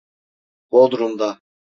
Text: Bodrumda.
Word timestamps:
Bodrumda. 0.71 1.29